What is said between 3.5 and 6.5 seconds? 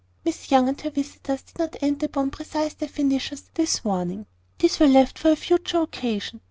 this morning. These were left for a future occasion.